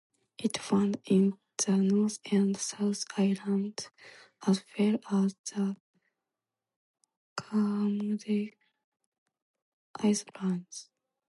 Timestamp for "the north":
1.63-2.17